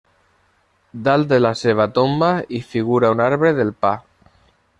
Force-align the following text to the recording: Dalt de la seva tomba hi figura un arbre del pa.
Dalt 1.07 1.29
de 1.33 1.39
la 1.47 1.51
seva 1.59 1.87
tomba 1.99 2.31
hi 2.49 2.63
figura 2.73 3.13
un 3.19 3.23
arbre 3.31 3.57
del 3.61 3.75
pa. 3.85 3.95